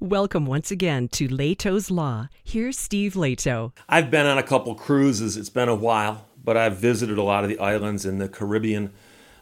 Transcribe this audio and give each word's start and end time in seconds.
Welcome 0.00 0.46
once 0.46 0.70
again 0.70 1.08
to 1.08 1.26
Lehto's 1.26 1.90
Law. 1.90 2.28
Here's 2.44 2.78
Steve 2.78 3.14
Lehto. 3.14 3.72
I've 3.88 4.12
been 4.12 4.26
on 4.26 4.38
a 4.38 4.44
couple 4.44 4.76
cruises. 4.76 5.36
It's 5.36 5.50
been 5.50 5.68
a 5.68 5.74
while, 5.74 6.24
but 6.44 6.56
I've 6.56 6.76
visited 6.76 7.18
a 7.18 7.22
lot 7.24 7.42
of 7.42 7.50
the 7.50 7.58
islands 7.58 8.06
in 8.06 8.18
the 8.18 8.28
Caribbean. 8.28 8.92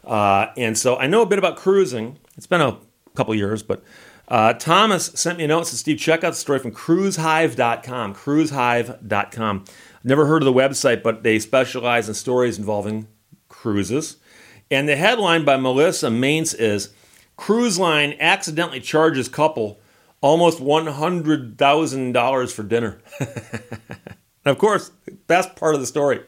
Uh, 0.03 0.47
and 0.57 0.75
so 0.75 0.97
I 0.97 1.05
know 1.05 1.21
a 1.21 1.27
bit 1.27 1.37
about 1.37 1.57
cruising. 1.57 2.17
It's 2.35 2.47
been 2.47 2.61
a 2.61 2.79
couple 3.13 3.35
years, 3.35 3.61
but 3.61 3.83
uh, 4.29 4.53
Thomas 4.53 5.11
sent 5.13 5.37
me 5.37 5.43
a 5.43 5.47
note 5.47 5.59
and 5.59 5.67
said, 5.67 5.77
Steve, 5.77 5.99
check 5.99 6.23
out 6.23 6.31
the 6.31 6.37
story 6.37 6.57
from 6.57 6.71
cruisehive.com. 6.71 8.15
Cruisehive.com. 8.15 9.65
Never 10.03 10.25
heard 10.25 10.41
of 10.41 10.47
the 10.47 10.59
website, 10.59 11.03
but 11.03 11.21
they 11.21 11.37
specialize 11.37 12.07
in 12.07 12.15
stories 12.15 12.57
involving 12.57 13.07
cruises. 13.47 14.17
And 14.71 14.89
the 14.89 14.95
headline 14.95 15.45
by 15.45 15.57
Melissa 15.57 16.09
Mainz 16.09 16.55
is 16.55 16.89
Cruise 17.35 17.77
line 17.77 18.15
accidentally 18.19 18.79
charges 18.79 19.29
couple 19.29 19.79
almost 20.21 20.59
$100,000 20.59 22.51
for 22.51 22.63
dinner. 22.63 23.01
and 23.19 23.29
of 24.45 24.57
course, 24.57 24.91
best 25.27 25.55
part 25.55 25.75
of 25.75 25.81
the 25.81 25.87
story. 25.87 26.21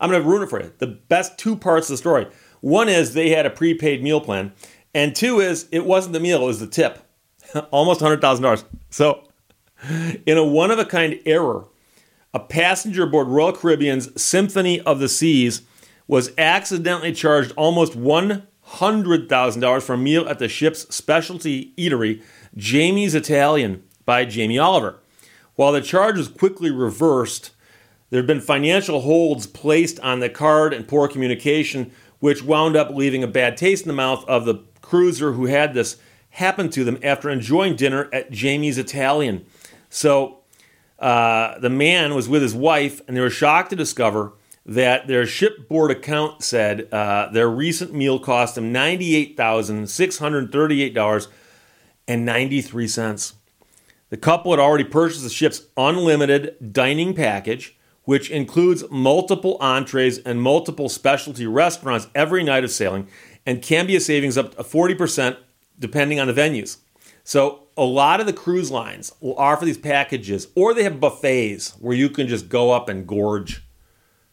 I'm 0.00 0.10
going 0.10 0.22
to 0.22 0.28
ruin 0.28 0.42
it 0.42 0.50
for 0.50 0.62
you. 0.62 0.72
The 0.78 0.86
best 0.86 1.38
two 1.38 1.56
parts 1.56 1.88
of 1.88 1.94
the 1.94 1.98
story. 1.98 2.26
One 2.60 2.88
is 2.88 3.14
they 3.14 3.30
had 3.30 3.46
a 3.46 3.50
prepaid 3.50 4.02
meal 4.02 4.20
plan, 4.20 4.52
and 4.94 5.14
two 5.14 5.40
is 5.40 5.68
it 5.70 5.84
wasn't 5.84 6.14
the 6.14 6.20
meal, 6.20 6.42
it 6.42 6.46
was 6.46 6.60
the 6.60 6.66
tip. 6.66 6.98
almost 7.70 8.00
$100,000. 8.00 8.64
So, 8.90 9.24
in 10.26 10.36
a 10.36 10.44
one 10.44 10.70
of 10.70 10.78
a 10.78 10.84
kind 10.84 11.18
error, 11.26 11.66
a 12.32 12.40
passenger 12.40 13.04
aboard 13.04 13.28
Royal 13.28 13.52
Caribbean's 13.52 14.20
Symphony 14.20 14.80
of 14.80 15.00
the 15.00 15.08
Seas 15.08 15.62
was 16.06 16.32
accidentally 16.38 17.12
charged 17.12 17.52
almost 17.56 17.98
$100,000 17.98 19.82
for 19.82 19.94
a 19.94 19.98
meal 19.98 20.28
at 20.28 20.38
the 20.38 20.48
ship's 20.48 20.94
specialty 20.94 21.72
eatery 21.76 22.22
Jamie's 22.56 23.14
Italian 23.14 23.84
by 24.04 24.24
Jamie 24.24 24.58
Oliver. 24.58 24.98
While 25.54 25.72
the 25.72 25.80
charge 25.80 26.16
was 26.16 26.28
quickly 26.28 26.70
reversed, 26.70 27.52
there 28.10 28.20
have 28.20 28.26
been 28.26 28.40
financial 28.40 29.02
holds 29.02 29.46
placed 29.46 30.00
on 30.00 30.20
the 30.20 30.28
card 30.28 30.72
and 30.72 30.88
poor 30.88 31.06
communication, 31.06 31.92
which 32.18 32.42
wound 32.42 32.76
up 32.76 32.90
leaving 32.90 33.22
a 33.22 33.28
bad 33.28 33.56
taste 33.56 33.84
in 33.84 33.88
the 33.88 33.94
mouth 33.94 34.24
of 34.26 34.44
the 34.44 34.64
cruiser 34.82 35.32
who 35.32 35.46
had 35.46 35.74
this 35.74 35.96
happen 36.30 36.70
to 36.70 36.84
them 36.84 36.98
after 37.02 37.30
enjoying 37.30 37.76
dinner 37.76 38.08
at 38.12 38.30
Jamie's 38.30 38.78
Italian. 38.78 39.44
So 39.88 40.38
uh, 40.98 41.58
the 41.58 41.70
man 41.70 42.14
was 42.14 42.28
with 42.28 42.42
his 42.42 42.54
wife, 42.54 43.00
and 43.06 43.16
they 43.16 43.20
were 43.20 43.30
shocked 43.30 43.70
to 43.70 43.76
discover 43.76 44.32
that 44.66 45.06
their 45.06 45.26
shipboard 45.26 45.90
account 45.90 46.42
said 46.42 46.92
uh, 46.92 47.30
their 47.32 47.48
recent 47.48 47.94
meal 47.94 48.18
cost 48.18 48.54
them 48.54 48.70
$98,638 48.72 51.26
and 52.10 52.24
93 52.24 52.88
cents. 52.88 53.34
The 54.08 54.16
couple 54.16 54.50
had 54.50 54.58
already 54.58 54.82
purchased 54.82 55.22
the 55.22 55.30
ship's 55.30 55.66
unlimited 55.76 56.72
dining 56.72 57.14
package, 57.14 57.78
which 58.02 58.30
includes 58.30 58.82
multiple 58.90 59.56
entrees 59.60 60.18
and 60.18 60.42
multiple 60.42 60.88
specialty 60.88 61.46
restaurants 61.46 62.08
every 62.12 62.42
night 62.42 62.64
of 62.64 62.72
sailing 62.72 63.06
and 63.46 63.62
can 63.62 63.86
be 63.86 63.94
a 63.94 64.00
savings 64.00 64.36
up 64.36 64.56
to 64.56 64.64
40% 64.64 65.36
depending 65.78 66.18
on 66.18 66.26
the 66.26 66.32
venues. 66.32 66.78
So, 67.22 67.68
a 67.76 67.84
lot 67.84 68.18
of 68.18 68.26
the 68.26 68.32
cruise 68.32 68.72
lines 68.72 69.12
will 69.20 69.38
offer 69.38 69.64
these 69.64 69.78
packages 69.78 70.48
or 70.56 70.74
they 70.74 70.82
have 70.82 70.98
buffets 70.98 71.70
where 71.78 71.96
you 71.96 72.10
can 72.10 72.26
just 72.26 72.48
go 72.48 72.72
up 72.72 72.88
and 72.88 73.06
gorge. 73.06 73.62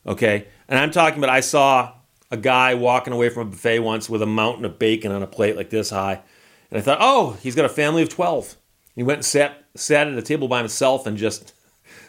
Okay? 0.08 0.48
And 0.68 0.80
I'm 0.80 0.90
talking 0.90 1.20
about 1.20 1.30
I 1.30 1.42
saw 1.42 1.94
a 2.32 2.38
guy 2.38 2.74
walking 2.74 3.14
away 3.14 3.30
from 3.30 3.48
a 3.48 3.52
buffet 3.52 3.80
once 3.80 4.10
with 4.10 4.24
a 4.24 4.26
mountain 4.26 4.66
of 4.66 4.80
bacon 4.80 5.12
on 5.12 5.22
a 5.22 5.28
plate 5.28 5.56
like 5.56 5.70
this 5.70 5.92
high 5.92 6.24
and 6.70 6.78
I 6.78 6.82
thought, 6.82 7.00
oh, 7.02 7.38
he's 7.42 7.56
got 7.56 7.66
a 7.66 7.70
family 7.70 8.02
of 8.02 8.10
12. 8.10 8.58
He 8.96 9.04
went 9.04 9.18
and 9.18 9.26
sat, 9.26 9.66
sat 9.76 10.08
at 10.08 10.18
a 10.18 10.22
table 10.22 10.48
by 10.48 10.60
himself 10.60 11.06
and 11.06 11.18
just 11.18 11.54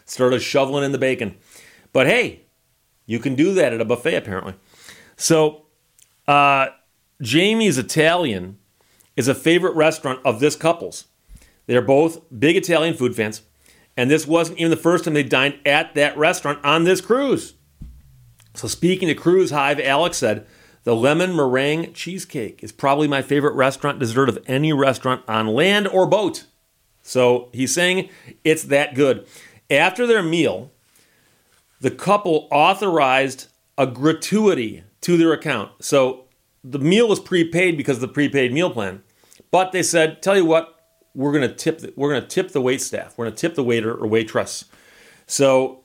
started 0.05 0.41
shoveling 0.41 0.84
in 0.84 0.92
the 0.92 0.98
bacon. 0.98 1.37
But 1.92 2.06
hey, 2.06 2.47
you 3.06 3.19
can 3.19 3.34
do 3.34 3.55
that 3.55 3.73
at 3.73 3.81
a 3.81 3.84
buffet 3.84 4.17
apparently. 4.17 4.55
So, 5.17 5.67
uh, 6.27 6.68
Jamie's 7.20 7.79
Italian 7.79 8.58
is 9.17 9.29
a 9.29 9.35
favorite 9.35 9.74
restaurant 9.74 10.20
of 10.24 10.41
this 10.41 10.55
couple's. 10.55 11.07
They're 11.67 11.83
both 11.83 12.20
big 12.39 12.57
Italian 12.57 12.95
food 12.95 13.17
fans, 13.17 13.42
and 13.97 14.11
this 14.11 14.27
wasn't 14.27 14.58
even 14.58 14.70
the 14.70 14.77
first 14.77 15.05
time 15.05 15.14
they 15.14 15.24
dined 15.24 15.58
at 15.67 15.95
that 15.95 16.17
restaurant 16.17 16.64
on 16.64 16.85
this 16.85 17.01
cruise. 17.01 17.55
So, 18.55 18.68
speaking 18.68 19.08
to 19.08 19.14
Cruise 19.14 19.51
Hive, 19.51 19.80
Alex 19.80 20.18
said, 20.18 20.47
the 20.88 20.96
lemon 20.96 21.36
meringue 21.36 21.92
cheesecake 21.92 22.64
is 22.64 22.72
probably 22.72 23.06
my 23.06 23.20
favorite 23.20 23.52
restaurant 23.52 23.98
dessert 23.98 24.26
of 24.26 24.38
any 24.46 24.72
restaurant 24.72 25.22
on 25.28 25.46
land 25.46 25.86
or 25.86 26.06
boat. 26.06 26.46
So 27.02 27.50
he's 27.52 27.74
saying 27.74 28.08
it's 28.42 28.62
that 28.62 28.94
good. 28.94 29.26
After 29.70 30.06
their 30.06 30.22
meal, 30.22 30.72
the 31.78 31.90
couple 31.90 32.48
authorized 32.50 33.48
a 33.76 33.86
gratuity 33.86 34.82
to 35.02 35.18
their 35.18 35.34
account. 35.34 35.72
So 35.84 36.24
the 36.64 36.78
meal 36.78 37.06
was 37.06 37.20
prepaid 37.20 37.76
because 37.76 37.98
of 37.98 38.00
the 38.00 38.08
prepaid 38.08 38.55
meal 38.55 38.70
plan. 38.70 39.02
But 39.50 39.72
they 39.72 39.82
said, 39.82 40.22
"Tell 40.22 40.38
you 40.38 40.46
what, 40.46 40.86
we're 41.14 41.38
to 41.38 41.55
tip 41.55 41.80
the, 41.80 41.92
we're 41.96 42.18
to 42.18 42.26
tip 42.26 42.52
the 42.52 42.62
wait 42.62 42.80
staff. 42.80 43.12
We're 43.18 43.28
to 43.28 43.36
tip 43.36 43.56
the 43.56 43.62
waiter 43.62 43.92
or 43.94 44.06
waitress." 44.06 44.64
So 45.26 45.84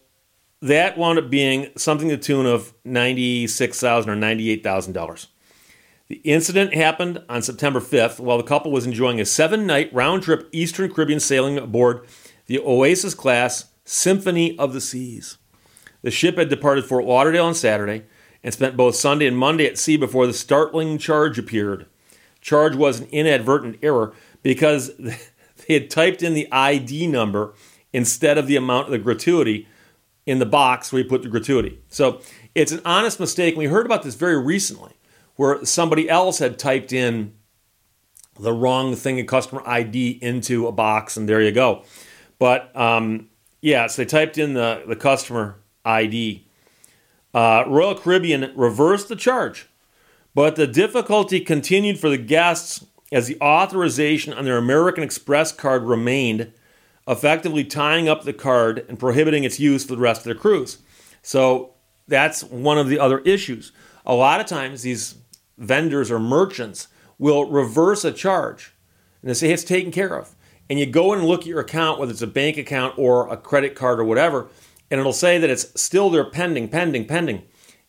that 0.63 0.97
wound 0.97 1.19
up 1.19 1.29
being 1.29 1.67
something 1.75 2.07
to 2.07 2.15
the 2.15 2.23
tune 2.23 2.45
of 2.45 2.73
96,000 2.85 4.09
or 4.09 4.15
$98,000. 4.15 5.27
The 6.07 6.15
incident 6.15 6.73
happened 6.73 7.21
on 7.27 7.41
September 7.41 7.81
5th 7.81 8.19
while 8.19 8.37
the 8.37 8.43
couple 8.43 8.71
was 8.71 8.85
enjoying 8.85 9.19
a 9.19 9.25
seven 9.25 9.67
night 9.67 9.93
round 9.93 10.23
trip 10.23 10.47
Eastern 10.53 10.91
Caribbean 10.91 11.19
sailing 11.19 11.57
aboard 11.57 12.07
the 12.45 12.59
Oasis 12.59 13.13
class 13.13 13.71
Symphony 13.83 14.57
of 14.57 14.71
the 14.71 14.79
Seas. 14.79 15.37
The 16.01 16.11
ship 16.11 16.37
had 16.37 16.47
departed 16.47 16.85
Fort 16.85 17.05
Lauderdale 17.05 17.45
on 17.45 17.55
Saturday 17.55 18.03
and 18.41 18.53
spent 18.53 18.77
both 18.77 18.95
Sunday 18.95 19.27
and 19.27 19.37
Monday 19.37 19.65
at 19.65 19.77
sea 19.77 19.97
before 19.97 20.27
the 20.27 20.33
startling 20.33 20.97
charge 20.97 21.37
appeared. 21.37 21.87
Charge 22.39 22.75
was 22.75 23.01
an 23.01 23.07
inadvertent 23.11 23.79
error 23.83 24.13
because 24.43 24.95
they 24.97 25.73
had 25.73 25.89
typed 25.89 26.23
in 26.23 26.33
the 26.33 26.47
ID 26.53 27.07
number 27.07 27.53
instead 27.91 28.37
of 28.37 28.47
the 28.47 28.55
amount 28.55 28.87
of 28.87 28.91
the 28.91 28.97
gratuity 28.97 29.67
in 30.25 30.39
the 30.39 30.45
box 30.45 30.91
where 30.91 31.01
you 31.01 31.07
put 31.07 31.23
the 31.23 31.29
gratuity. 31.29 31.79
So 31.89 32.21
it's 32.55 32.71
an 32.71 32.81
honest 32.85 33.19
mistake. 33.19 33.55
We 33.55 33.65
heard 33.65 33.85
about 33.85 34.03
this 34.03 34.15
very 34.15 34.41
recently 34.41 34.93
where 35.35 35.65
somebody 35.65 36.09
else 36.09 36.39
had 36.39 36.57
typed 36.59 36.93
in 36.93 37.33
the 38.39 38.53
wrong 38.53 38.95
thing 38.95 39.17
in 39.19 39.27
customer 39.27 39.61
ID 39.65 40.19
into 40.21 40.67
a 40.67 40.71
box, 40.71 41.17
and 41.17 41.27
there 41.27 41.41
you 41.41 41.51
go. 41.51 41.83
But 42.39 42.75
um, 42.75 43.29
yeah, 43.61 43.87
so 43.87 44.01
they 44.01 44.05
typed 44.05 44.37
in 44.37 44.53
the, 44.53 44.83
the 44.87 44.95
customer 44.95 45.59
ID. 45.85 46.47
Uh, 47.33 47.63
Royal 47.67 47.95
Caribbean 47.95 48.51
reversed 48.55 49.09
the 49.09 49.15
charge, 49.15 49.67
but 50.35 50.55
the 50.55 50.67
difficulty 50.67 51.39
continued 51.39 51.99
for 51.99 52.09
the 52.09 52.17
guests 52.17 52.85
as 53.11 53.27
the 53.27 53.39
authorization 53.41 54.33
on 54.33 54.45
their 54.45 54.57
American 54.57 55.03
Express 55.03 55.51
card 55.51 55.83
remained 55.83 56.51
effectively 57.07 57.63
tying 57.63 58.07
up 58.07 58.23
the 58.23 58.33
card 58.33 58.85
and 58.87 58.99
prohibiting 58.99 59.43
its 59.43 59.59
use 59.59 59.83
for 59.83 59.95
the 59.95 60.01
rest 60.01 60.21
of 60.21 60.33
the 60.33 60.39
cruise. 60.39 60.79
So 61.21 61.73
that's 62.07 62.43
one 62.43 62.77
of 62.77 62.87
the 62.87 62.99
other 62.99 63.19
issues. 63.19 63.71
A 64.05 64.13
lot 64.13 64.39
of 64.39 64.45
times, 64.45 64.81
these 64.81 65.15
vendors 65.57 66.11
or 66.11 66.19
merchants 66.19 66.87
will 67.17 67.49
reverse 67.49 68.03
a 68.03 68.11
charge 68.11 68.73
and 69.23 69.29
they 69.29 69.33
say 69.33 69.47
hey, 69.47 69.53
it's 69.53 69.63
taken 69.63 69.91
care 69.91 70.15
of. 70.15 70.35
And 70.69 70.77
you 70.79 70.85
go 70.85 71.13
and 71.13 71.25
look 71.25 71.41
at 71.41 71.47
your 71.47 71.61
account, 71.61 71.99
whether 71.99 72.11
it's 72.11 72.21
a 72.21 72.27
bank 72.27 72.57
account 72.57 72.97
or 72.97 73.27
a 73.29 73.37
credit 73.37 73.73
card 73.73 73.99
or 73.99 74.03
whatever, 74.03 74.49
and 74.91 74.99
it'll 74.99 75.13
say 75.13 75.37
that 75.37 75.49
it's 75.49 75.79
still 75.81 76.09
there 76.09 76.25
pending, 76.25 76.69
pending, 76.69 77.05
pending. 77.05 77.43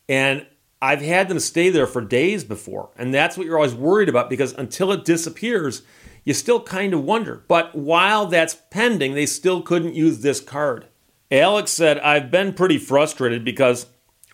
And 0.08 0.46
I've 0.81 1.02
had 1.02 1.28
them 1.28 1.41
stay 1.41 1.70
there 1.70 1.86
for 1.86 2.00
days 2.00 2.44
before. 2.44 2.91
And 2.96 3.12
that's 3.12 3.36
what 3.36 3.46
you're 3.46 3.56
always 3.56 3.75
worried 3.75 4.08
about 4.08 4.31
because 4.31 4.52
until 4.52 4.92
it 4.92 5.04
disappears, 5.04 5.82
you 6.25 6.35
still 6.35 6.61
kind 6.61 6.95
of 6.95 7.05
wonder. 7.05 7.43
But 7.49 7.75
while 7.75 8.27
that's 8.27 8.57
pending, 8.71 9.15
they 9.15 9.26
still 9.26 9.62
couldn't 9.62 9.94
use 9.94 10.21
this 10.21 10.41
card. 10.41 10.87
Alex 11.31 11.71
said, 11.71 11.99
I've 12.00 12.31
been 12.31 12.53
pretty 12.53 12.79
frustrated 12.79 13.44
because 13.44 13.87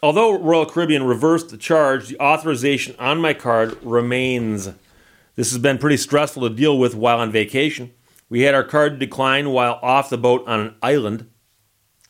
although 0.03 0.39
Royal 0.39 0.67
Caribbean 0.67 1.03
reversed 1.03 1.51
the 1.51 1.57
charge, 1.57 2.09
the 2.09 2.21
authorization 2.21 2.95
on 2.99 3.21
my 3.21 3.35
card 3.35 3.83
remains. 3.83 4.71
This 5.37 5.51
has 5.51 5.59
been 5.59 5.79
pretty 5.79 5.97
stressful 5.97 6.49
to 6.49 6.55
deal 6.55 6.79
with 6.79 6.95
while 6.95 7.19
on 7.19 7.33
vacation. 7.33 7.93
We 8.29 8.43
had 8.43 8.55
our 8.55 8.65
card 8.65 8.99
decline 8.99 9.51
while 9.51 9.79
off 9.83 10.11
the 10.11 10.19
boat 10.19 10.47
on 10.47 10.61
an 10.61 10.75
island, 10.83 11.29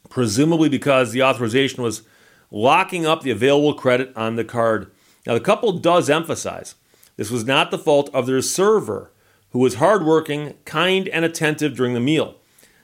presumably 0.08 0.68
because 0.68 1.12
the 1.12 1.22
authorization 1.22 1.82
was 1.82 2.02
locking 2.50 3.06
up 3.06 3.22
the 3.22 3.30
available 3.30 3.74
credit 3.74 4.12
on 4.16 4.36
the 4.36 4.44
card. 4.44 4.90
Now, 5.26 5.34
the 5.34 5.40
couple 5.40 5.72
does 5.78 6.10
emphasize 6.10 6.74
this 7.16 7.30
was 7.30 7.44
not 7.44 7.70
the 7.70 7.78
fault 7.78 8.10
of 8.12 8.26
their 8.26 8.42
server 8.42 9.12
who 9.50 9.58
was 9.58 9.76
hardworking, 9.76 10.54
kind, 10.64 11.08
and 11.08 11.24
attentive 11.24 11.76
during 11.76 11.94
the 11.94 12.00
meal. 12.00 12.36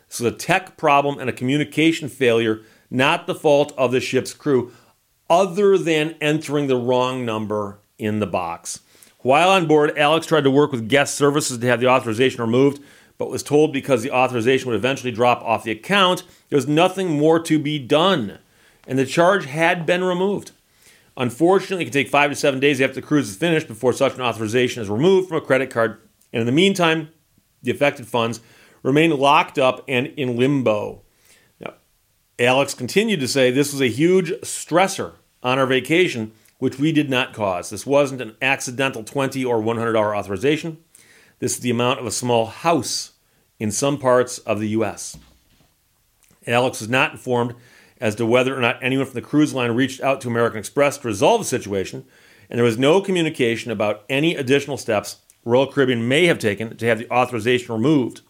This 0.08 0.20
was 0.20 0.32
a 0.32 0.36
tech 0.36 0.76
problem 0.76 1.18
and 1.18 1.28
a 1.28 1.32
communication 1.32 2.08
failure, 2.08 2.60
not 2.90 3.26
the 3.26 3.34
fault 3.34 3.72
of 3.76 3.92
the 3.92 4.00
ship's 4.00 4.34
crew, 4.34 4.72
other 5.28 5.76
than 5.76 6.14
entering 6.20 6.66
the 6.66 6.76
wrong 6.76 7.24
number 7.24 7.78
in 7.98 8.20
the 8.20 8.26
box. 8.26 8.80
While 9.18 9.50
on 9.50 9.66
board, 9.66 9.98
Alex 9.98 10.26
tried 10.26 10.44
to 10.44 10.50
work 10.50 10.70
with 10.70 10.88
guest 10.88 11.16
services 11.16 11.58
to 11.58 11.66
have 11.66 11.80
the 11.80 11.88
authorization 11.88 12.40
removed, 12.40 12.80
but 13.18 13.30
was 13.30 13.42
told 13.42 13.72
because 13.72 14.02
the 14.02 14.12
authorization 14.12 14.68
would 14.68 14.76
eventually 14.76 15.10
drop 15.10 15.42
off 15.42 15.64
the 15.64 15.72
account, 15.72 16.22
there 16.48 16.56
was 16.56 16.68
nothing 16.68 17.18
more 17.18 17.40
to 17.40 17.58
be 17.58 17.78
done, 17.78 18.38
and 18.86 18.98
the 18.98 19.06
charge 19.06 19.46
had 19.46 19.86
been 19.86 20.04
removed. 20.04 20.52
Unfortunately, 21.16 21.82
it 21.82 21.86
can 21.86 21.92
take 21.92 22.08
five 22.08 22.30
to 22.30 22.36
seven 22.36 22.60
days 22.60 22.80
after 22.80 22.96
the 22.96 23.06
cruise 23.06 23.30
is 23.30 23.36
finished 23.36 23.66
before 23.66 23.92
such 23.92 24.14
an 24.14 24.20
authorization 24.20 24.82
is 24.82 24.90
removed 24.90 25.28
from 25.28 25.38
a 25.38 25.40
credit 25.40 25.70
card, 25.70 25.98
and 26.32 26.40
in 26.40 26.46
the 26.46 26.52
meantime, 26.52 27.11
the 27.62 27.70
affected 27.70 28.06
funds 28.06 28.40
remain 28.82 29.11
locked 29.11 29.58
up 29.58 29.84
and 29.88 30.06
in 30.08 30.37
limbo. 30.37 31.02
Now, 31.61 31.75
Alex 32.38 32.75
continued 32.75 33.20
to 33.20 33.28
say 33.28 33.50
this 33.50 33.73
was 33.73 33.81
a 33.81 33.88
huge 33.88 34.31
stressor 34.43 35.14
on 35.43 35.58
our 35.58 35.67
vacation, 35.67 36.32
which 36.58 36.78
we 36.78 36.93
did 36.93 37.11
not 37.11 37.32
cause. 37.32 37.70
This 37.70 37.87
wasn't 37.87 38.20
an 38.20 38.37
accidental 38.40 39.02
20 39.02 39.44
or 39.44 39.61
$100 39.61 40.17
authorization. 40.17 40.78
This 41.38 41.55
is 41.55 41.61
the 41.61 41.70
amount 41.70 42.00
of 42.00 42.06
a 42.06 42.11
small 42.11 42.46
house 42.46 43.12
in 43.58 43.70
some 43.70 43.99
parts 43.99 44.38
of 44.38 44.61
the 44.61 44.69
U.S. 44.69 45.19
Alex 46.46 46.81
was 46.81 46.88
not 46.88 47.12
informed 47.12 47.55
as 48.00 48.14
to 48.14 48.26
whether 48.26 48.56
or 48.56 48.61
not 48.61 48.82
anyone 48.82 49.06
from 49.06 49.14
the 49.14 49.23
cruise 49.23 49.55
line 49.55 49.73
reached 49.73 50.00
out 50.00 50.20
to 50.20 50.28
American 50.28 50.58
Express 50.58 50.99
to 50.99 51.08
resolve 51.08 51.40
the 51.40 51.46
situation, 51.46 52.05
and 52.49 52.58
there 52.58 52.64
was 52.64 52.78
no 52.78 53.00
communication 53.00 53.70
about 53.70 54.05
any 54.08 54.34
additional 54.34 54.76
steps 54.76 55.17
Royal 55.46 55.72
Caribbean 55.72 56.06
may 56.06 56.26
have 56.26 56.40
taken 56.40 56.76
to 56.76 56.87
have 56.87 56.98
the 56.98 57.10
authorization 57.10 57.72
removed. 57.72 58.20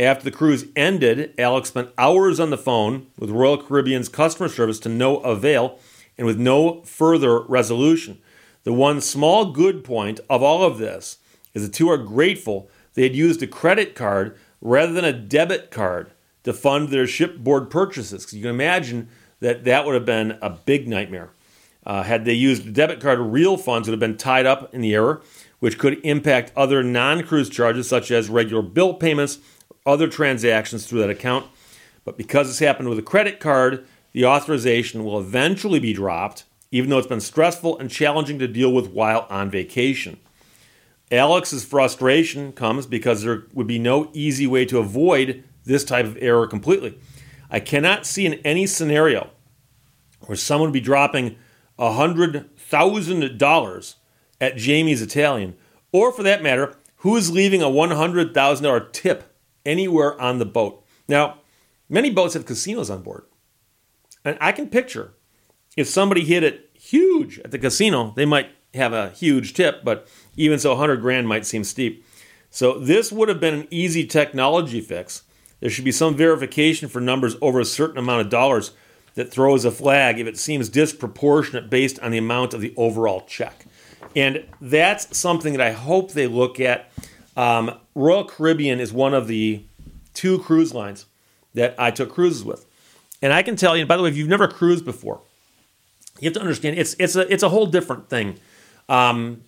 After 0.00 0.24
the 0.24 0.30
cruise 0.30 0.66
ended, 0.74 1.32
Alex 1.38 1.68
spent 1.68 1.90
hours 1.96 2.40
on 2.40 2.50
the 2.50 2.58
phone 2.58 3.06
with 3.16 3.30
Royal 3.30 3.56
Caribbean's 3.56 4.08
customer 4.08 4.48
service 4.48 4.80
to 4.80 4.88
no 4.88 5.18
avail 5.18 5.78
and 6.18 6.26
with 6.26 6.38
no 6.38 6.82
further 6.82 7.40
resolution. 7.42 8.20
The 8.64 8.72
one 8.72 9.00
small 9.00 9.52
good 9.52 9.84
point 9.84 10.18
of 10.28 10.42
all 10.42 10.64
of 10.64 10.78
this 10.78 11.18
is 11.54 11.62
the 11.62 11.72
two 11.72 11.88
are 11.88 11.96
grateful 11.96 12.68
they 12.94 13.04
had 13.04 13.14
used 13.14 13.42
a 13.42 13.46
credit 13.46 13.94
card 13.94 14.36
rather 14.60 14.92
than 14.92 15.04
a 15.04 15.12
debit 15.12 15.70
card 15.70 16.10
to 16.42 16.52
fund 16.52 16.88
their 16.88 17.06
shipboard 17.06 17.70
purchases. 17.70 18.24
Because 18.24 18.34
you 18.34 18.42
can 18.42 18.50
imagine 18.50 19.08
that 19.38 19.64
that 19.64 19.86
would 19.86 19.94
have 19.94 20.04
been 20.04 20.36
a 20.42 20.50
big 20.50 20.88
nightmare. 20.88 21.30
Uh, 21.86 22.02
had 22.02 22.24
they 22.24 22.34
used 22.34 22.66
a 22.66 22.70
debit 22.70 23.00
card, 23.00 23.18
real 23.20 23.56
funds 23.56 23.88
would 23.88 23.92
have 23.92 24.00
been 24.00 24.16
tied 24.16 24.46
up 24.46 24.74
in 24.74 24.80
the 24.80 24.94
error, 24.94 25.22
which 25.60 25.78
could 25.78 26.04
impact 26.04 26.52
other 26.56 26.82
non 26.82 27.22
cruise 27.22 27.48
charges 27.48 27.88
such 27.88 28.10
as 28.10 28.28
regular 28.28 28.62
bill 28.62 28.94
payments, 28.94 29.38
other 29.86 30.08
transactions 30.08 30.86
through 30.86 31.00
that 31.00 31.10
account. 31.10 31.46
But 32.04 32.18
because 32.18 32.48
this 32.48 32.58
happened 32.58 32.88
with 32.88 32.98
a 32.98 33.02
credit 33.02 33.38
card, 33.38 33.86
the 34.12 34.24
authorization 34.24 35.04
will 35.04 35.20
eventually 35.20 35.78
be 35.78 35.92
dropped, 35.92 36.44
even 36.72 36.90
though 36.90 36.98
it's 36.98 37.06
been 37.06 37.20
stressful 37.20 37.78
and 37.78 37.90
challenging 37.90 38.38
to 38.40 38.48
deal 38.48 38.72
with 38.72 38.90
while 38.90 39.26
on 39.30 39.50
vacation. 39.50 40.18
Alex's 41.12 41.64
frustration 41.64 42.52
comes 42.52 42.86
because 42.86 43.22
there 43.22 43.44
would 43.52 43.66
be 43.66 43.78
no 43.78 44.10
easy 44.12 44.46
way 44.46 44.64
to 44.64 44.78
avoid 44.78 45.44
this 45.64 45.84
type 45.84 46.06
of 46.06 46.16
error 46.20 46.46
completely. 46.46 46.98
I 47.50 47.60
cannot 47.60 48.06
see 48.06 48.26
in 48.26 48.34
any 48.44 48.66
scenario 48.66 49.30
where 50.26 50.36
someone 50.36 50.68
would 50.68 50.74
be 50.74 50.80
dropping 50.80 51.36
$100,000 51.78 53.94
at 54.40 54.56
Jamie's 54.56 55.02
Italian, 55.02 55.56
or 55.92 56.12
for 56.12 56.22
that 56.22 56.42
matter, 56.42 56.76
who 56.98 57.16
is 57.16 57.30
leaving 57.30 57.62
a 57.62 57.66
$100,000 57.66 58.92
tip 58.92 59.36
anywhere 59.64 60.20
on 60.20 60.38
the 60.38 60.44
boat. 60.44 60.84
Now, 61.08 61.38
many 61.88 62.10
boats 62.10 62.34
have 62.34 62.46
casinos 62.46 62.90
on 62.90 63.02
board. 63.02 63.24
And 64.24 64.36
I 64.40 64.52
can 64.52 64.68
picture 64.68 65.14
if 65.76 65.88
somebody 65.88 66.24
hit 66.24 66.42
it 66.42 66.70
huge 66.74 67.38
at 67.40 67.50
the 67.50 67.58
casino, 67.58 68.12
they 68.16 68.26
might 68.26 68.50
have 68.74 68.92
a 68.92 69.10
huge 69.10 69.54
tip, 69.54 69.84
but 69.84 70.06
even 70.36 70.58
so, 70.58 70.70
100 70.70 71.00
grand 71.00 71.28
might 71.28 71.46
seem 71.46 71.64
steep. 71.64 72.04
So 72.50 72.78
this 72.78 73.12
would 73.12 73.28
have 73.28 73.40
been 73.40 73.54
an 73.54 73.68
easy 73.70 74.06
technology 74.06 74.80
fix. 74.80 75.22
There 75.60 75.70
should 75.70 75.84
be 75.84 75.92
some 75.92 76.16
verification 76.16 76.88
for 76.88 77.00
numbers 77.00 77.36
over 77.40 77.60
a 77.60 77.64
certain 77.64 77.98
amount 77.98 78.22
of 78.22 78.30
dollars 78.30 78.72
that 79.14 79.30
throws 79.30 79.64
a 79.64 79.70
flag 79.70 80.18
if 80.18 80.26
it 80.26 80.38
seems 80.38 80.68
disproportionate 80.68 81.70
based 81.70 81.98
on 82.00 82.10
the 82.10 82.18
amount 82.18 82.54
of 82.54 82.60
the 82.60 82.74
overall 82.76 83.22
check. 83.26 83.66
And 84.16 84.44
that's 84.60 85.16
something 85.16 85.52
that 85.52 85.60
I 85.60 85.72
hope 85.72 86.12
they 86.12 86.26
look 86.26 86.60
at. 86.60 86.90
Um, 87.36 87.78
Royal 87.94 88.24
Caribbean 88.24 88.80
is 88.80 88.92
one 88.92 89.14
of 89.14 89.28
the 89.28 89.62
two 90.14 90.40
cruise 90.40 90.74
lines 90.74 91.06
that 91.54 91.74
I 91.78 91.90
took 91.90 92.10
cruises 92.10 92.44
with. 92.44 92.66
And 93.22 93.32
I 93.32 93.42
can 93.42 93.56
tell 93.56 93.76
you, 93.76 93.86
by 93.86 93.96
the 93.96 94.02
way, 94.02 94.08
if 94.08 94.16
you've 94.16 94.28
never 94.28 94.48
cruised 94.48 94.84
before, 94.84 95.20
you 96.18 96.26
have 96.26 96.34
to 96.34 96.40
understand 96.40 96.78
it's 96.78 96.94
it's 96.98 97.16
a 97.16 97.32
it's 97.32 97.42
a 97.42 97.48
whole 97.48 97.66
different 97.66 98.08
thing. 98.08 98.38
Um, 98.88 99.42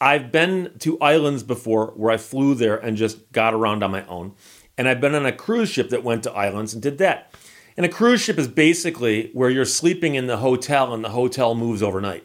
I've 0.00 0.32
been 0.32 0.72
to 0.80 0.98
islands 1.00 1.42
before 1.42 1.88
where 1.88 2.10
I 2.10 2.16
flew 2.16 2.54
there 2.54 2.76
and 2.76 2.96
just 2.96 3.30
got 3.32 3.52
around 3.52 3.82
on 3.82 3.90
my 3.90 4.04
own. 4.06 4.32
And 4.78 4.88
I've 4.88 5.00
been 5.00 5.14
on 5.14 5.26
a 5.26 5.32
cruise 5.32 5.68
ship 5.68 5.90
that 5.90 6.02
went 6.02 6.22
to 6.22 6.32
islands 6.32 6.72
and 6.72 6.82
did 6.82 6.98
that. 6.98 7.34
And 7.76 7.84
a 7.84 7.88
cruise 7.88 8.22
ship 8.22 8.38
is 8.38 8.48
basically 8.48 9.30
where 9.34 9.50
you're 9.50 9.66
sleeping 9.66 10.14
in 10.14 10.26
the 10.26 10.38
hotel 10.38 10.94
and 10.94 11.04
the 11.04 11.10
hotel 11.10 11.54
moves 11.54 11.82
overnight. 11.82 12.24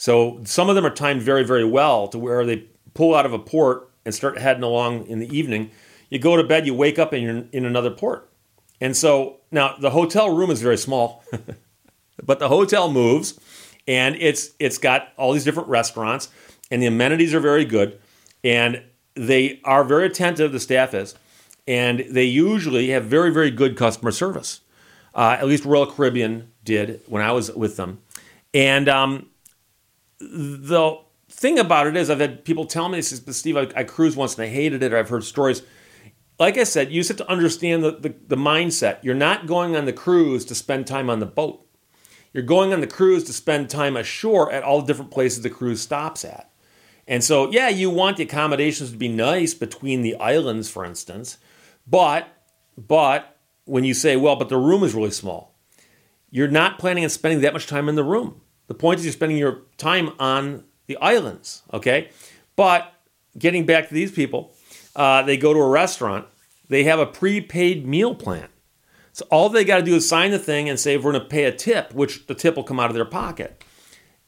So 0.00 0.40
some 0.44 0.70
of 0.70 0.76
them 0.76 0.86
are 0.86 0.94
timed 0.94 1.20
very, 1.20 1.44
very 1.44 1.62
well 1.62 2.08
to 2.08 2.18
where 2.18 2.46
they 2.46 2.64
pull 2.94 3.14
out 3.14 3.26
of 3.26 3.34
a 3.34 3.38
port 3.38 3.90
and 4.06 4.14
start 4.14 4.38
heading 4.38 4.62
along 4.62 5.06
in 5.08 5.18
the 5.18 5.28
evening. 5.28 5.72
You 6.08 6.18
go 6.18 6.36
to 6.36 6.42
bed, 6.42 6.66
you 6.66 6.72
wake 6.72 6.98
up, 6.98 7.12
and 7.12 7.22
you're 7.22 7.44
in 7.52 7.66
another 7.66 7.90
port. 7.90 8.26
And 8.80 8.96
so 8.96 9.40
now 9.50 9.76
the 9.78 9.90
hotel 9.90 10.34
room 10.34 10.50
is 10.50 10.62
very 10.62 10.78
small, 10.78 11.22
but 12.24 12.38
the 12.38 12.48
hotel 12.48 12.90
moves, 12.90 13.38
and 13.86 14.16
it's 14.16 14.52
it's 14.58 14.78
got 14.78 15.08
all 15.18 15.34
these 15.34 15.44
different 15.44 15.68
restaurants, 15.68 16.30
and 16.70 16.80
the 16.80 16.86
amenities 16.86 17.34
are 17.34 17.40
very 17.40 17.66
good, 17.66 18.00
and 18.42 18.82
they 19.16 19.60
are 19.64 19.84
very 19.84 20.06
attentive. 20.06 20.50
The 20.52 20.60
staff 20.60 20.94
is, 20.94 21.14
and 21.68 22.06
they 22.08 22.24
usually 22.24 22.88
have 22.88 23.04
very 23.04 23.30
very 23.30 23.50
good 23.50 23.76
customer 23.76 24.12
service. 24.12 24.62
Uh, 25.14 25.36
at 25.38 25.46
least 25.46 25.66
Royal 25.66 25.86
Caribbean 25.86 26.50
did 26.64 27.02
when 27.06 27.20
I 27.20 27.32
was 27.32 27.52
with 27.52 27.76
them, 27.76 28.00
and 28.54 28.88
um, 28.88 29.26
the 30.20 30.96
thing 31.28 31.58
about 31.58 31.86
it 31.86 31.96
is, 31.96 32.10
I've 32.10 32.20
had 32.20 32.44
people 32.44 32.66
tell 32.66 32.88
me 32.88 32.98
this, 32.98 33.22
Steve, 33.30 33.56
I, 33.56 33.68
I 33.74 33.84
cruised 33.84 34.16
once 34.16 34.36
and 34.36 34.44
I 34.44 34.48
hated 34.48 34.82
it, 34.82 34.92
or 34.92 34.98
I've 34.98 35.08
heard 35.08 35.24
stories 35.24 35.62
like 36.40 36.56
I 36.56 36.64
said, 36.64 36.90
you 36.90 37.00
just 37.00 37.10
have 37.10 37.18
to 37.18 37.30
understand 37.30 37.84
the, 37.84 37.90
the, 37.92 38.14
the, 38.28 38.36
mindset. 38.36 39.04
You're 39.04 39.14
not 39.14 39.46
going 39.46 39.76
on 39.76 39.84
the 39.84 39.92
cruise 39.92 40.46
to 40.46 40.54
spend 40.54 40.86
time 40.86 41.10
on 41.10 41.20
the 41.20 41.26
boat. 41.26 41.66
You're 42.32 42.42
going 42.42 42.72
on 42.72 42.80
the 42.80 42.86
cruise 42.86 43.24
to 43.24 43.34
spend 43.34 43.68
time 43.68 43.94
ashore 43.94 44.50
at 44.50 44.62
all 44.62 44.80
the 44.80 44.86
different 44.86 45.10
places 45.10 45.42
the 45.42 45.50
cruise 45.50 45.82
stops 45.82 46.24
at. 46.24 46.50
And 47.06 47.22
so, 47.22 47.50
yeah, 47.50 47.68
you 47.68 47.90
want 47.90 48.16
the 48.16 48.22
accommodations 48.22 48.90
to 48.90 48.96
be 48.96 49.08
nice 49.08 49.52
between 49.52 50.00
the 50.00 50.16
islands, 50.16 50.70
for 50.70 50.84
instance, 50.84 51.36
but 51.86 52.26
but 52.78 53.36
when 53.66 53.84
you 53.84 53.92
say, 53.92 54.16
well, 54.16 54.36
but 54.36 54.48
the 54.48 54.56
room 54.56 54.82
is 54.82 54.94
really 54.94 55.10
small, 55.10 55.54
you're 56.30 56.48
not 56.48 56.78
planning 56.78 57.04
on 57.04 57.10
spending 57.10 57.42
that 57.42 57.52
much 57.52 57.66
time 57.66 57.88
in 57.88 57.96
the 57.96 58.04
room. 58.04 58.40
The 58.70 58.74
point 58.74 59.00
is 59.00 59.04
you're 59.04 59.12
spending 59.12 59.36
your 59.36 59.62
time 59.78 60.12
on 60.20 60.62
the 60.86 60.96
islands, 60.98 61.64
okay? 61.72 62.10
But 62.54 62.94
getting 63.36 63.66
back 63.66 63.88
to 63.88 63.94
these 63.94 64.12
people, 64.12 64.54
uh, 64.94 65.24
they 65.24 65.36
go 65.36 65.52
to 65.52 65.58
a 65.58 65.68
restaurant, 65.68 66.28
they 66.68 66.84
have 66.84 67.00
a 67.00 67.06
prepaid 67.06 67.84
meal 67.84 68.14
plan. 68.14 68.46
So 69.12 69.26
all 69.28 69.48
they 69.48 69.64
got 69.64 69.78
to 69.78 69.82
do 69.82 69.96
is 69.96 70.08
sign 70.08 70.30
the 70.30 70.38
thing 70.38 70.68
and 70.68 70.78
say, 70.78 70.96
we're 70.96 71.10
going 71.10 71.20
to 71.24 71.28
pay 71.28 71.46
a 71.46 71.52
tip, 71.52 71.92
which 71.94 72.28
the 72.28 72.34
tip 72.36 72.54
will 72.54 72.62
come 72.62 72.78
out 72.78 72.90
of 72.90 72.94
their 72.94 73.04
pocket. 73.04 73.64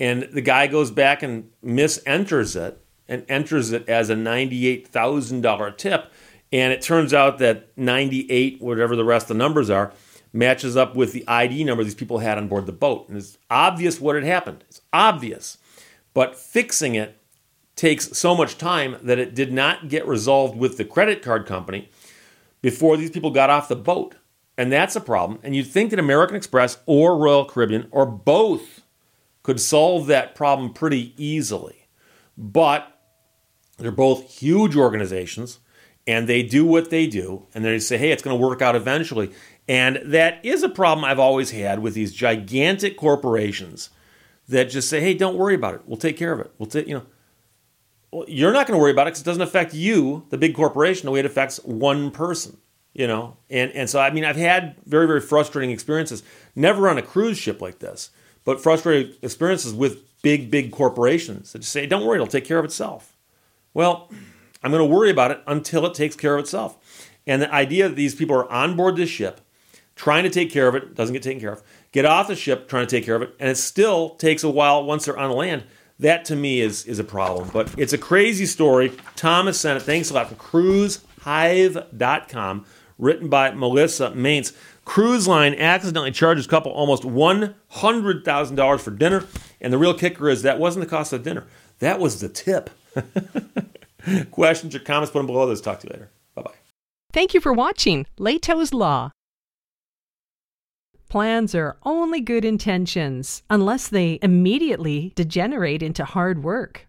And 0.01 0.25
the 0.25 0.41
guy 0.41 0.67
goes 0.67 0.91
back 0.91 1.23
and 1.23 1.49
misenters 1.65 2.57
it 2.57 2.85
and 3.07 3.25
enters 3.29 3.71
it 3.71 3.89
as 3.89 4.11
a 4.11 4.17
$98,000 4.17 5.77
tip. 5.77 6.11
And 6.51 6.73
it 6.73 6.83
turns 6.83 7.15
out 7.15 7.39
that 7.39 7.69
98, 7.79 8.61
whatever 8.61 8.97
the 8.97 9.05
rest 9.05 9.27
of 9.27 9.29
the 9.29 9.35
numbers 9.35 9.71
are, 9.71 9.93
matches 10.33 10.77
up 10.77 10.97
with 10.97 11.13
the 11.13 11.25
ID 11.29 11.65
number 11.65 11.85
these 11.85 11.95
people 11.95 12.19
had 12.19 12.39
on 12.39 12.49
board 12.49 12.67
the 12.67 12.73
boat. 12.73 13.09
And 13.09 13.19
it's 13.19 13.39
obvious 13.51 14.01
what 14.01 14.15
had 14.15 14.25
happened. 14.25 14.65
It's 14.69 14.81
obvious. 14.93 15.59
But 16.15 16.37
fixing 16.37 16.95
it 16.95 17.19
takes 17.77 18.17
so 18.17 18.35
much 18.35 18.59
time 18.59 18.97
that 19.03 19.19
it 19.19 19.35
did 19.35 19.53
not 19.53 19.89
get 19.89 20.07
resolved 20.07 20.57
with 20.57 20.77
the 20.77 20.85
credit 20.85 21.23
card 21.23 21.47
company 21.47 21.91
before 22.61 22.97
these 22.97 23.11
people 23.11 23.31
got 23.31 23.51
off 23.51 23.69
the 23.69 23.77
boat. 23.77 24.15
And 24.57 24.71
that's 24.71 24.97
a 24.97 25.01
problem. 25.01 25.41
And 25.43 25.57
you'd 25.57 25.67
think 25.67 25.91
that 25.91 25.99
American 25.99 26.37
Express 26.37 26.79
or 26.87 27.17
Royal 27.17 27.45
Caribbean 27.45 27.89
or 27.91 28.07
both 28.07 28.83
could 29.43 29.61
solve 29.61 30.07
that 30.07 30.35
problem 30.35 30.73
pretty 30.73 31.15
easily. 31.17 31.89
But 32.37 32.87
they're 33.79 33.91
both 33.91 34.31
huge 34.31 34.77
organizations 34.77 35.59
and 36.07 36.29
they 36.29 36.43
do 36.43 36.65
what 36.67 36.91
they 36.91 37.07
do 37.07 37.47
and 37.55 37.65
they 37.65 37.79
say, 37.79 37.97
hey, 37.97 38.13
it's 38.13 38.23
going 38.23 38.37
to 38.37 38.47
work 38.47 38.63
out 38.63 38.77
eventually. 38.77 39.33
And 39.69 40.01
that 40.05 40.45
is 40.45 40.63
a 40.63 40.69
problem 40.69 41.05
I've 41.05 41.19
always 41.19 41.51
had 41.53 41.79
with 41.79 41.95
these 41.95 42.13
gigantic 42.13 42.97
corporations 42.97 43.91
that 44.49 44.65
just 44.65 44.89
say, 44.89 45.01
hey, 45.01 45.15
don't 45.15 45.37
worry 45.37 45.55
about 45.55 45.75
it. 45.75 45.83
We'll 45.87 45.97
take 45.97 46.17
care 46.17 46.33
of 46.33 46.41
it. 46.41 46.53
We'll 46.59 46.69
take, 46.69 46.89
you 46.89 46.95
know, 46.95 47.07
well, 48.11 48.25
you're 48.29 48.53
not 48.53 48.67
going 48.67 48.77
to 48.79 48.83
worry 48.83 48.91
about 48.91 49.07
it 49.07 49.11
because 49.11 49.23
it 49.23 49.25
doesn't 49.25 49.43
affect 49.43 49.73
you, 49.73 50.27
the 50.31 50.37
big 50.37 50.55
corporation, 50.55 51.07
the 51.07 51.13
way 51.13 51.21
it 51.21 51.27
affects 51.27 51.59
one 51.65 52.11
person. 52.11 52.59
You 52.95 53.07
know, 53.07 53.39
and 53.49 53.71
and 53.73 53.89
so 53.89 54.01
I 54.01 54.11
mean, 54.11 54.23
I've 54.23 54.37
had 54.37 54.77
very 54.85 55.07
very 55.07 55.23
frustrating 55.23 55.71
experiences. 55.71 56.23
Never 56.55 56.91
on 56.91 56.99
a 56.99 57.03
cruise 57.03 57.39
ship 57.39 57.63
like 57.63 57.79
this, 57.79 58.11
but 58.45 58.61
frustrating 58.61 59.15
experiences 59.23 59.73
with 59.73 60.03
big 60.21 60.51
big 60.51 60.73
corporations 60.73 61.53
that 61.53 61.61
just 61.61 61.73
say, 61.73 61.87
"Don't 61.87 62.05
worry, 62.05 62.17
it'll 62.17 62.27
take 62.27 62.45
care 62.45 62.59
of 62.59 62.67
itself." 62.67 63.17
Well, 63.73 64.11
I'm 64.63 64.71
going 64.71 64.87
to 64.87 64.95
worry 64.95 65.11
about 65.11 65.31
it 65.31 65.43
until 65.47 65.87
it 65.87 65.95
takes 65.95 66.15
care 66.15 66.35
of 66.35 66.41
itself. 66.41 67.09
And 67.27 67.41
the 67.41 67.51
idea 67.51 67.89
that 67.89 67.95
these 67.95 68.15
people 68.15 68.37
are 68.37 68.51
on 68.53 68.77
board 68.77 68.97
this 68.97 69.09
ship, 69.09 69.41
trying 70.03 70.25
to 70.25 70.31
take 70.31 70.51
care 70.51 70.67
of 70.67 70.75
it, 70.75 70.97
doesn't 70.97 71.13
get 71.13 71.23
taken 71.23 71.41
care 71.41 71.53
of, 71.53 71.63
get 71.93 72.05
off 72.05 72.27
the 72.27 72.35
ship 72.35 72.69
trying 72.69 72.85
to 72.85 72.91
take 72.91 73.05
care 73.05 73.15
of 73.15 73.23
it, 73.23 73.37
and 73.39 73.49
it 73.49 73.57
still 73.57 74.17
takes 74.17 74.43
a 74.43 74.51
while 74.51 74.83
once 74.83 75.05
they're 75.05 75.17
on 75.17 75.31
land. 75.31 75.63
That 76.01 76.25
to 76.25 76.35
me 76.35 76.61
is, 76.61 76.85
is 76.87 76.99
a 76.99 77.05
problem. 77.05 77.51
But 77.53 77.73
it's 77.79 77.93
a 77.93 77.99
crazy 77.99 78.47
story. 78.47 78.91
Thomas 79.15 79.61
sent 79.61 79.77
it. 79.77 79.85
Thanks 79.85 80.11
a 80.11 80.15
lot 80.15 80.27
from 80.27 80.39
cruisehive.com, 80.39 82.67
written 82.99 83.29
by 83.29 83.53
Melissa 83.53 84.13
Mainz. 84.13 84.53
Cruise 84.85 85.29
line 85.29 85.55
accidentally 85.55 86.11
charges 86.11 86.49
couple 86.49 86.73
almost 86.73 87.05
$100,000 87.05 88.81
for 88.81 88.91
dinner. 88.91 89.25
And 89.61 89.73
the 89.73 89.79
real 89.79 89.95
kicker 89.95 90.29
is 90.29 90.43
that 90.43 90.59
wasn't 90.59 90.85
the 90.85 90.91
cost 90.91 91.13
of 91.13 91.23
dinner, 91.23 91.47
that 91.79 92.01
was 92.01 92.21
the 92.21 92.29
tip. 92.29 92.71
Questions 94.33 94.75
or 94.75 94.81
comments, 94.81 95.13
put 95.13 95.21
them 95.21 95.29
below. 95.29 95.47
Let's 95.47 95.61
talk 95.61 95.79
to 95.79 95.87
you 95.87 95.93
later. 95.93 96.11
Bye 96.35 96.43
bye. 96.43 96.55
Thank 97.13 97.35
you 97.35 97.41
for 97.41 97.53
watching 97.53 98.07
Lehto's 98.19 98.75
Law. 98.75 99.13
Plans 101.13 101.55
are 101.55 101.77
only 101.83 102.23
good 102.23 102.43
intentions 102.43 103.43
unless 103.51 103.87
they 103.87 104.19
immediately 104.23 105.13
degenerate 105.15 105.83
into 105.83 106.07
hard 106.07 106.43
work. 106.43 106.89